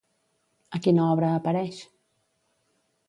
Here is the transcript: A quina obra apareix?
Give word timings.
A 0.79 0.81
quina 0.87 1.05
obra 1.17 1.29
apareix? 1.41 1.83